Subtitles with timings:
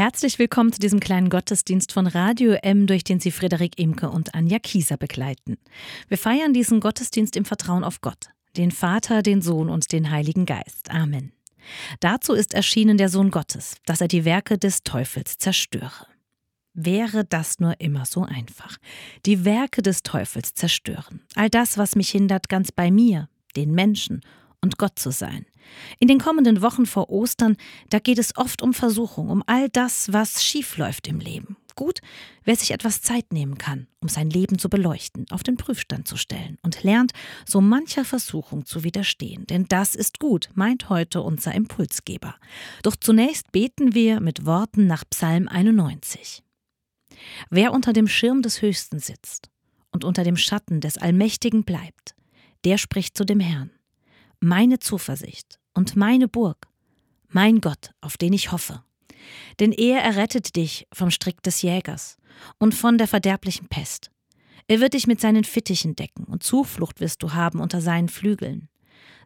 [0.00, 4.34] Herzlich willkommen zu diesem kleinen Gottesdienst von Radio M, durch den Sie Frederik Imke und
[4.34, 5.58] Anja Kieser begleiten.
[6.08, 10.46] Wir feiern diesen Gottesdienst im Vertrauen auf Gott, den Vater, den Sohn und den Heiligen
[10.46, 10.90] Geist.
[10.90, 11.32] Amen.
[12.00, 16.06] Dazu ist erschienen der Sohn Gottes, dass er die Werke des Teufels zerstöre.
[16.72, 18.78] Wäre das nur immer so einfach.
[19.26, 21.20] Die Werke des Teufels zerstören.
[21.34, 24.22] All das, was mich hindert, ganz bei mir, den Menschen
[24.62, 25.44] und Gott zu sein.
[25.98, 27.56] In den kommenden Wochen vor Ostern,
[27.88, 31.56] da geht es oft um Versuchung, um all das, was schiefläuft im Leben.
[31.76, 32.00] Gut,
[32.44, 36.16] wer sich etwas Zeit nehmen kann, um sein Leben zu beleuchten, auf den Prüfstand zu
[36.16, 37.12] stellen und lernt,
[37.46, 39.46] so mancher Versuchung zu widerstehen.
[39.46, 42.34] Denn das ist gut, meint heute unser Impulsgeber.
[42.82, 46.42] Doch zunächst beten wir mit Worten nach Psalm 91.
[47.50, 49.50] Wer unter dem Schirm des Höchsten sitzt
[49.90, 52.14] und unter dem Schatten des Allmächtigen bleibt,
[52.64, 53.70] der spricht zu dem Herrn
[54.40, 56.68] meine Zuversicht und meine Burg,
[57.28, 58.82] mein Gott, auf den ich hoffe.
[59.58, 62.16] Denn er errettet dich vom Strick des Jägers
[62.58, 64.10] und von der verderblichen Pest.
[64.66, 68.68] Er wird dich mit seinen Fittichen decken und Zuflucht wirst du haben unter seinen Flügeln.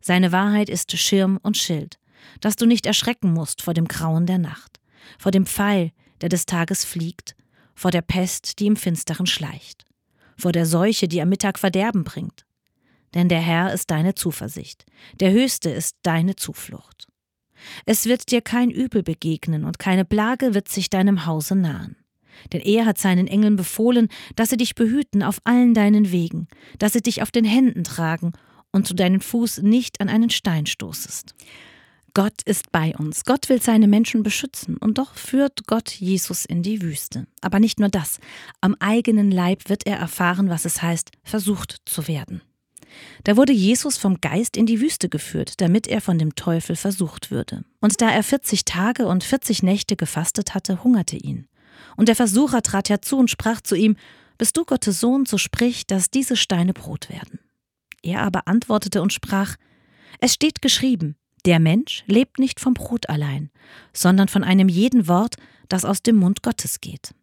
[0.01, 1.99] Seine Wahrheit ist Schirm und Schild,
[2.41, 4.81] dass du nicht erschrecken musst vor dem Grauen der Nacht,
[5.19, 7.37] vor dem Pfeil, der des Tages fliegt,
[7.75, 9.85] vor der Pest, die im Finsteren schleicht,
[10.37, 12.45] vor der Seuche, die am Mittag Verderben bringt
[13.15, 14.85] denn der Herr ist deine Zuversicht,
[15.21, 17.07] der Höchste ist deine Zuflucht.
[17.87, 21.97] Es wird dir kein Übel begegnen und keine Plage wird sich deinem Hause nahen.
[22.53, 26.49] Denn er hat seinen Engeln befohlen, dass sie dich behüten auf allen deinen Wegen,
[26.79, 28.33] dass sie dich auf den Händen tragen
[28.73, 31.35] und du deinen Fuß nicht an einen Stein stoßest.
[32.13, 33.25] Gott ist bei uns.
[33.25, 34.77] Gott will seine Menschen beschützen.
[34.77, 37.27] Und doch führt Gott Jesus in die Wüste.
[37.41, 38.21] Aber nicht nur das.
[38.61, 42.41] Am eigenen Leib wird er erfahren, was es heißt, versucht zu werden.
[43.25, 47.31] Da wurde Jesus vom Geist in die Wüste geführt, damit er von dem Teufel versucht
[47.31, 47.65] würde.
[47.81, 51.47] Und da er 40 Tage und 40 Nächte gefastet hatte, hungerte ihn.
[51.97, 53.97] Und der Versucher trat herzu und sprach zu ihm,
[54.39, 57.39] Bist du Gottes Sohn, so sprich, dass diese Steine Brot werden.
[58.03, 59.57] Er aber antwortete und sprach,
[60.21, 63.51] Es steht geschrieben, der Mensch lebt nicht vom Brot allein,
[63.93, 65.37] sondern von einem jeden Wort,
[65.69, 67.15] das aus dem Mund Gottes geht.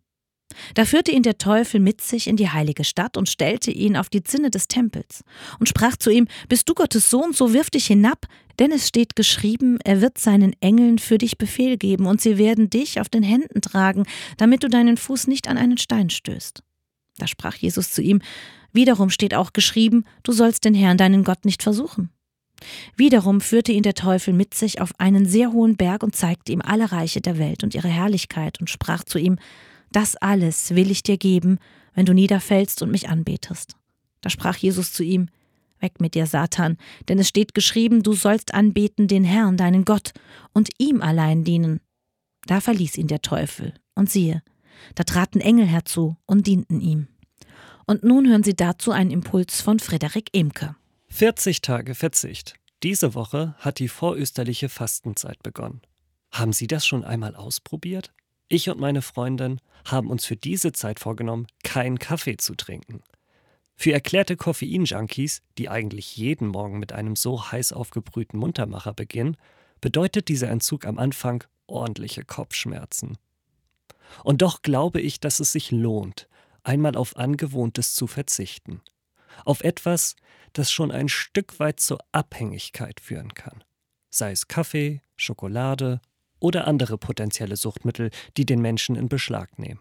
[0.73, 4.09] Da führte ihn der Teufel mit sich in die heilige Stadt und stellte ihn auf
[4.09, 5.23] die Zinne des Tempels
[5.59, 8.25] und sprach zu ihm: Bist du Gottes Sohn, so wirf dich hinab,
[8.59, 12.69] denn es steht geschrieben, er wird seinen Engeln für dich Befehl geben, und sie werden
[12.69, 14.05] dich auf den Händen tragen,
[14.37, 16.63] damit du deinen Fuß nicht an einen Stein stößt.
[17.17, 18.21] Da sprach Jesus zu ihm:
[18.73, 22.09] Wiederum steht auch geschrieben, du sollst den Herrn deinen Gott nicht versuchen.
[22.95, 26.61] Wiederum führte ihn der Teufel mit sich auf einen sehr hohen Berg und zeigte ihm
[26.61, 29.37] alle Reiche der Welt und ihre Herrlichkeit und sprach zu ihm:
[29.91, 31.59] das alles will ich dir geben,
[31.93, 33.75] wenn du niederfällst und mich anbetest.
[34.21, 35.27] Da sprach Jesus zu ihm,
[35.81, 36.77] Weg mit dir, Satan,
[37.09, 40.13] denn es steht geschrieben, du sollst anbeten den Herrn, deinen Gott,
[40.53, 41.81] und ihm allein dienen.
[42.45, 44.43] Da verließ ihn der Teufel, und siehe,
[44.95, 47.07] da traten Engel herzu und dienten ihm.
[47.85, 50.75] Und nun hören Sie dazu einen Impuls von Frederik Emke.
[51.09, 52.55] 40 Tage Verzicht.
[52.83, 55.81] Diese Woche hat die vorösterliche Fastenzeit begonnen.
[56.31, 58.13] Haben Sie das schon einmal ausprobiert?
[58.53, 63.01] Ich und meine Freundin haben uns für diese Zeit vorgenommen, keinen Kaffee zu trinken.
[63.77, 69.37] Für erklärte Koffein-Junkies, die eigentlich jeden Morgen mit einem so heiß aufgebrühten Muntermacher beginnen,
[69.79, 73.17] bedeutet dieser Entzug am Anfang ordentliche Kopfschmerzen.
[74.21, 76.27] Und doch glaube ich, dass es sich lohnt,
[76.61, 78.81] einmal auf Angewohntes zu verzichten.
[79.45, 80.17] Auf etwas,
[80.51, 83.63] das schon ein Stück weit zur Abhängigkeit führen kann.
[84.09, 86.01] Sei es Kaffee, Schokolade
[86.41, 89.79] oder andere potenzielle Suchtmittel, die den Menschen in Beschlag nehmen.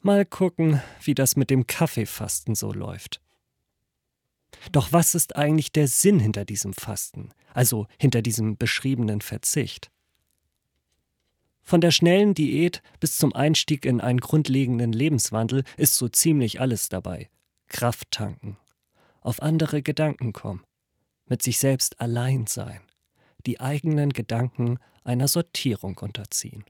[0.00, 3.20] Mal gucken, wie das mit dem Kaffeefasten so läuft.
[4.72, 9.90] Doch was ist eigentlich der Sinn hinter diesem Fasten, also hinter diesem beschriebenen Verzicht?
[11.62, 16.88] Von der schnellen Diät bis zum Einstieg in einen grundlegenden Lebenswandel ist so ziemlich alles
[16.88, 17.28] dabei.
[17.66, 18.56] Kraft tanken,
[19.20, 20.62] auf andere Gedanken kommen,
[21.26, 22.80] mit sich selbst allein sein,
[23.46, 26.64] die eigenen Gedanken einer Sortierung unterziehen.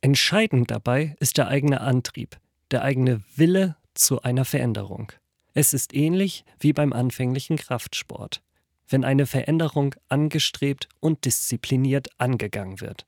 [0.00, 2.38] Entscheidend dabei ist der eigene Antrieb,
[2.70, 5.12] der eigene Wille zu einer Veränderung.
[5.52, 8.42] Es ist ähnlich wie beim anfänglichen Kraftsport,
[8.88, 13.06] wenn eine Veränderung angestrebt und diszipliniert angegangen wird.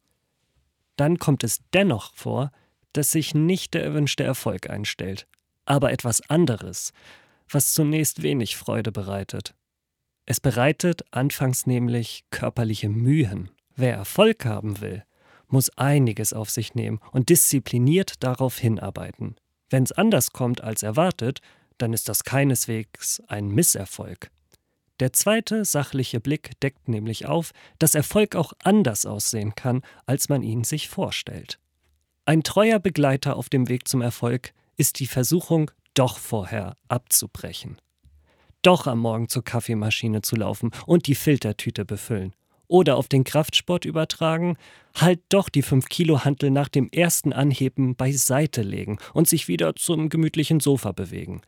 [0.97, 2.53] Dann kommt es dennoch vor,
[2.93, 5.27] dass sich nicht der erwünschte Erfolg einstellt,
[5.65, 6.93] aber etwas anderes,
[7.49, 9.55] was zunächst wenig Freude bereitet.
[10.27, 15.03] Es bereitet anfangs nämlich körperliche Mühen Wer Erfolg haben will,
[15.49, 19.37] muss einiges auf sich nehmen und diszipliniert darauf hinarbeiten.
[19.71, 21.41] Wenn es anders kommt als erwartet,
[21.79, 24.31] dann ist das keineswegs ein Misserfolg.
[25.01, 30.43] Der zweite sachliche Blick deckt nämlich auf, dass Erfolg auch anders aussehen kann, als man
[30.43, 31.59] ihn sich vorstellt.
[32.25, 37.79] Ein treuer Begleiter auf dem Weg zum Erfolg ist die Versuchung, doch vorher abzubrechen.
[38.63, 42.33] Doch am Morgen zur Kaffeemaschine zu laufen und die Filtertüte befüllen.
[42.69, 44.57] Oder auf den Kraftsport übertragen,
[44.97, 49.75] halt doch die 5 Kilo Hantel nach dem ersten Anheben beiseite legen und sich wieder
[49.77, 51.43] zum gemütlichen Sofa bewegen.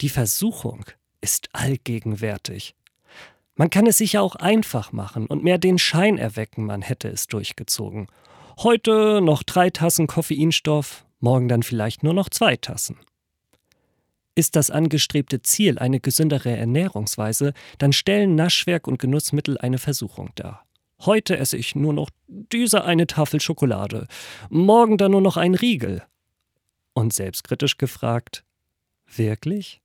[0.00, 0.84] Die Versuchung
[1.20, 2.74] ist allgegenwärtig.
[3.54, 7.08] Man kann es sich ja auch einfach machen und mehr den Schein erwecken, man hätte
[7.08, 8.08] es durchgezogen.
[8.58, 12.98] Heute noch drei Tassen Koffeinstoff, morgen dann vielleicht nur noch zwei Tassen.
[14.34, 20.66] Ist das angestrebte Ziel eine gesündere Ernährungsweise, dann stellen Naschwerk und Genussmittel eine Versuchung dar.
[21.00, 24.06] Heute esse ich nur noch diese eine Tafel Schokolade,
[24.48, 26.02] morgen dann nur noch ein Riegel.
[26.94, 28.44] Und selbstkritisch gefragt,
[29.06, 29.82] wirklich?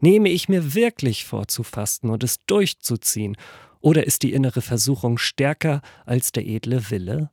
[0.00, 3.36] Nehme ich mir wirklich vor zu fasten und es durchzuziehen,
[3.80, 7.30] oder ist die innere Versuchung stärker als der edle Wille?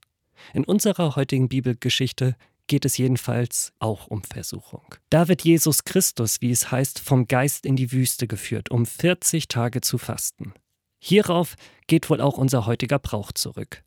[0.53, 2.35] In unserer heutigen Bibelgeschichte
[2.69, 4.95] geht es jedenfalls auch um Versuchung.
[5.09, 9.49] Da wird Jesus Christus, wie es heißt, vom Geist in die Wüste geführt, um 40
[9.49, 10.53] Tage zu fasten.
[10.99, 11.55] Hierauf
[11.87, 13.83] geht wohl auch unser heutiger Brauch zurück.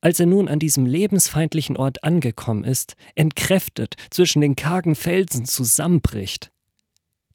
[0.00, 6.50] Als er nun an diesem lebensfeindlichen Ort angekommen ist, entkräftet zwischen den kargen Felsen zusammenbricht,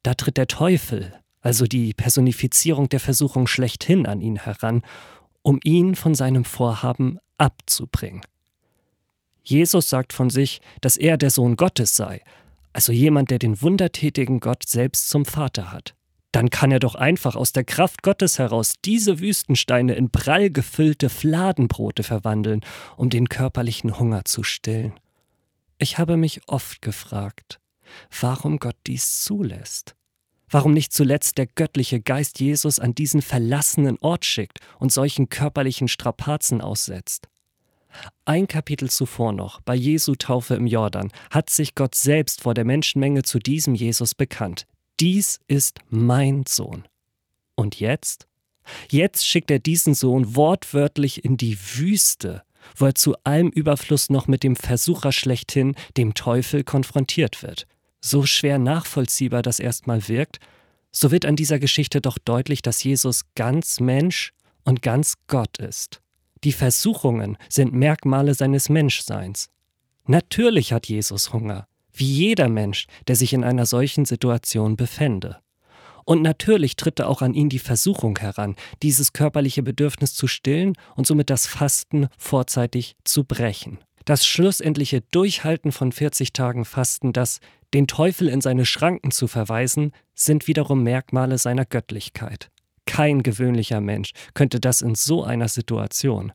[0.03, 4.81] da tritt der Teufel, also die Personifizierung der Versuchung schlechthin, an ihn heran,
[5.43, 8.21] um ihn von seinem Vorhaben abzubringen.
[9.43, 12.21] Jesus sagt von sich, dass er der Sohn Gottes sei,
[12.73, 15.95] also jemand, der den wundertätigen Gott selbst zum Vater hat.
[16.31, 21.09] Dann kann er doch einfach aus der Kraft Gottes heraus diese Wüstensteine in prall gefüllte
[21.09, 22.61] Fladenbrote verwandeln,
[22.95, 24.93] um den körperlichen Hunger zu stillen.
[25.77, 27.59] Ich habe mich oft gefragt,
[28.21, 29.95] warum Gott dies zulässt.
[30.49, 35.87] Warum nicht zuletzt der göttliche Geist Jesus an diesen verlassenen Ort schickt und solchen körperlichen
[35.87, 37.29] Strapazen aussetzt.
[38.25, 42.65] Ein Kapitel zuvor noch, bei Jesu Taufe im Jordan, hat sich Gott selbst vor der
[42.65, 44.65] Menschenmenge zu diesem Jesus bekannt.
[44.99, 46.87] Dies ist mein Sohn.
[47.55, 48.27] Und jetzt?
[48.89, 52.43] Jetzt schickt er diesen Sohn wortwörtlich in die Wüste,
[52.75, 57.67] wo er zu allem Überfluss noch mit dem Versucher schlechthin, dem Teufel, konfrontiert wird.
[57.99, 60.39] So schwer nachvollziehbar das erstmal wirkt,
[60.91, 64.33] so wird an dieser Geschichte doch deutlich, dass Jesus ganz Mensch
[64.63, 66.01] und ganz Gott ist.
[66.43, 69.49] Die Versuchungen sind Merkmale seines Menschseins.
[70.07, 75.37] Natürlich hat Jesus Hunger, wie jeder Mensch, der sich in einer solchen Situation befände.
[76.03, 80.73] Und natürlich tritt da auch an ihn die Versuchung heran, dieses körperliche Bedürfnis zu stillen
[80.95, 83.77] und somit das Fasten vorzeitig zu brechen.
[84.05, 87.39] Das schlussendliche Durchhalten von 40 Tagen Fasten, das
[87.73, 92.49] den Teufel in seine Schranken zu verweisen, sind wiederum Merkmale seiner Göttlichkeit.
[92.85, 96.33] Kein gewöhnlicher Mensch könnte das in so einer Situation.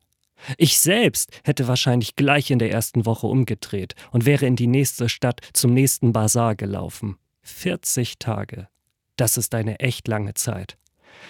[0.58, 5.08] Ich selbst hätte wahrscheinlich gleich in der ersten Woche umgedreht und wäre in die nächste
[5.08, 7.16] Stadt zum nächsten Bazar gelaufen.
[7.42, 8.68] 40 Tage.
[9.16, 10.76] Das ist eine echt lange Zeit.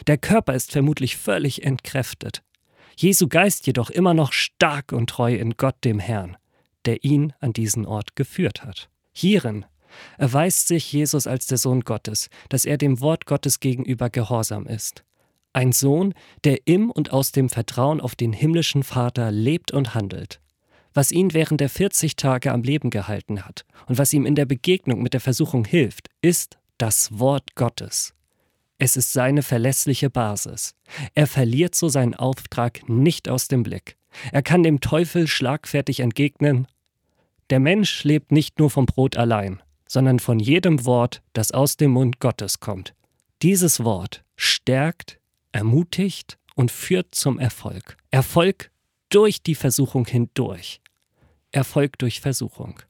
[0.07, 2.43] Der Körper ist vermutlich völlig entkräftet.
[2.97, 6.37] Jesu Geist jedoch immer noch stark und treu in Gott dem Herrn,
[6.85, 8.89] der ihn an diesen Ort geführt hat.
[9.13, 9.67] Hierin
[10.19, 15.05] erweist sich Jesus als der Sohn Gottes, dass er dem Wort Gottes gegenüber gehorsam ist.
[15.53, 16.15] Ein Sohn,
[16.45, 20.41] der im und aus dem Vertrauen auf den himmlischen Vater lebt und handelt.
[20.93, 24.47] Was ihn während der 40 Tage am Leben gehalten hat und was ihm in der
[24.47, 28.15] Begegnung mit der Versuchung hilft, ist das Wort Gottes.
[28.79, 30.75] Es ist seine verlässliche Basis.
[31.15, 33.97] Er verliert so seinen Auftrag nicht aus dem Blick.
[34.33, 36.67] Er kann dem Teufel schlagfertig entgegnen,
[37.51, 41.93] der Mensch lebt nicht nur vom Brot allein, sondern von jedem Wort, das aus dem
[41.93, 42.95] Mund Gottes kommt.
[43.43, 45.19] Dieses Wort stärkt,
[45.53, 47.97] ermutigt und führt zum Erfolg.
[48.11, 48.71] Erfolg
[49.09, 50.81] durch die Versuchung hindurch.
[51.53, 52.81] Erfolg durch Versuchung.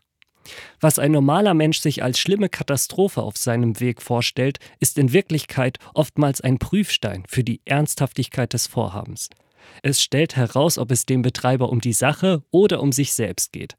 [0.80, 5.78] Was ein normaler Mensch sich als schlimme Katastrophe auf seinem Weg vorstellt, ist in Wirklichkeit
[5.92, 9.28] oftmals ein Prüfstein für die Ernsthaftigkeit des Vorhabens.
[9.82, 13.76] Es stellt heraus, ob es dem Betreiber um die Sache oder um sich selbst geht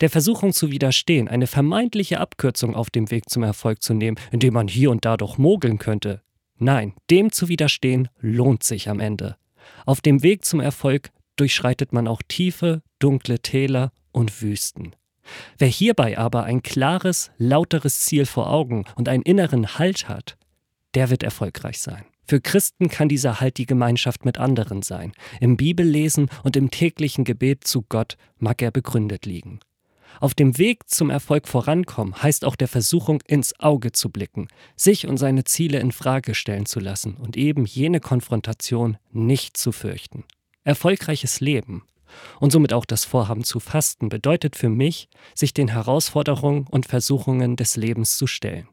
[0.00, 4.54] der Versuchung zu widerstehen, eine vermeintliche Abkürzung auf dem Weg zum Erfolg zu nehmen, indem
[4.54, 6.22] man hier und da doch mogeln könnte.
[6.58, 9.36] Nein, dem zu widerstehen lohnt sich am Ende.
[9.86, 14.94] Auf dem Weg zum Erfolg durchschreitet man auch tiefe, dunkle Täler und Wüsten.
[15.58, 20.36] Wer hierbei aber ein klares, lauteres Ziel vor Augen und einen inneren Halt hat,
[20.94, 22.04] der wird erfolgreich sein.
[22.26, 25.12] Für Christen kann dieser Halt die Gemeinschaft mit anderen sein.
[25.40, 29.60] Im Bibellesen und im täglichen Gebet zu Gott mag er begründet liegen.
[30.18, 35.06] Auf dem Weg zum Erfolg vorankommen heißt auch der Versuchung ins Auge zu blicken, sich
[35.06, 40.24] und seine Ziele in Frage stellen zu lassen und eben jene Konfrontation nicht zu fürchten.
[40.64, 41.84] Erfolgreiches Leben
[42.40, 47.56] Und somit auch das Vorhaben zu fasten bedeutet für mich, sich den Herausforderungen und Versuchungen
[47.56, 48.68] des Lebens zu stellen.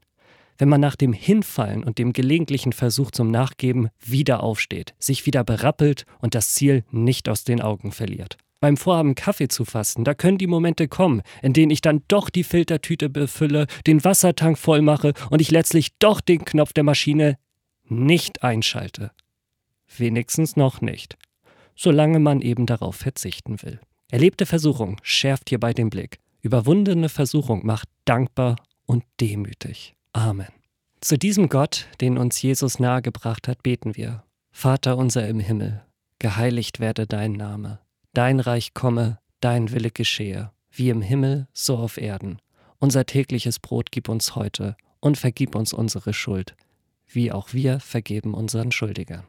[0.58, 5.44] Wenn man nach dem Hinfallen und dem gelegentlichen Versuch zum Nachgeben wieder aufsteht, sich wieder
[5.44, 8.38] berappelt und das Ziel nicht aus den Augen verliert.
[8.60, 12.28] Beim Vorhaben Kaffee zu fasten, da können die Momente kommen, in denen ich dann doch
[12.28, 17.38] die Filtertüte befülle, den Wassertank voll mache und ich letztlich doch den Knopf der Maschine
[17.84, 19.12] nicht einschalte.
[19.96, 21.16] Wenigstens noch nicht.
[21.76, 23.80] Solange man eben darauf verzichten will.
[24.10, 26.18] Erlebte Versuchung schärft hierbei den Blick.
[26.40, 29.94] Überwundene Versuchung macht dankbar und demütig.
[30.12, 30.48] Amen.
[31.00, 34.24] Zu diesem Gott, den uns Jesus nahegebracht hat, beten wir.
[34.50, 35.84] Vater unser im Himmel,
[36.18, 37.78] geheiligt werde dein Name
[38.18, 42.40] Dein Reich komme, dein Wille geschehe, wie im Himmel, so auf Erden.
[42.80, 46.56] Unser tägliches Brot gib uns heute und vergib uns unsere Schuld,
[47.06, 49.22] wie auch wir vergeben unseren Schuldigern.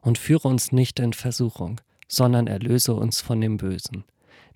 [0.00, 4.04] Und führe uns nicht in Versuchung, sondern erlöse uns von dem Bösen.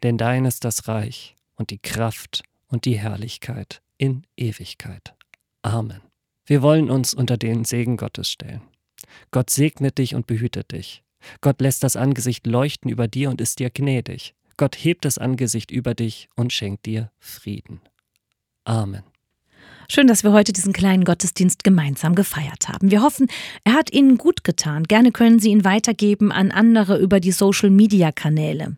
[0.03, 5.14] Denn dein ist das Reich und die Kraft und die Herrlichkeit in Ewigkeit.
[5.61, 6.00] Amen.
[6.47, 8.62] Wir wollen uns unter den Segen Gottes stellen.
[9.31, 11.03] Gott segne dich und behüte dich.
[11.40, 14.35] Gott lässt das Angesicht leuchten über dir und ist dir gnädig.
[14.57, 17.81] Gott hebt das Angesicht über dich und schenkt dir Frieden.
[18.64, 19.13] Amen.
[19.88, 22.91] Schön, dass wir heute diesen kleinen Gottesdienst gemeinsam gefeiert haben.
[22.91, 23.29] Wir hoffen,
[23.64, 24.85] er hat Ihnen gut getan.
[24.85, 28.76] Gerne können Sie ihn weitergeben an andere über die Social-Media-Kanäle.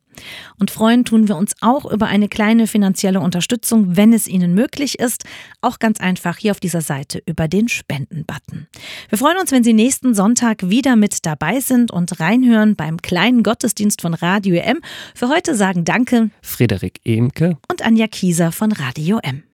[0.58, 4.98] Und freuen tun wir uns auch über eine kleine finanzielle Unterstützung, wenn es Ihnen möglich
[4.98, 5.24] ist.
[5.60, 8.66] Auch ganz einfach hier auf dieser Seite über den Spenden-Button.
[9.08, 13.42] Wir freuen uns, wenn Sie nächsten Sonntag wieder mit dabei sind und reinhören beim kleinen
[13.42, 14.80] Gottesdienst von Radio M.
[15.14, 19.42] Für heute sagen Danke Frederik Emke und Anja Kieser von Radio M.